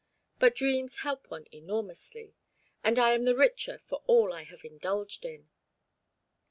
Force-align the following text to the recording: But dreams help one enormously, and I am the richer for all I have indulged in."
But 0.39 0.55
dreams 0.55 1.01
help 1.05 1.29
one 1.29 1.45
enormously, 1.51 2.33
and 2.83 2.97
I 2.97 3.11
am 3.13 3.25
the 3.25 3.35
richer 3.35 3.77
for 3.77 4.01
all 4.07 4.33
I 4.33 4.41
have 4.41 4.65
indulged 4.65 5.25
in." 5.25 5.49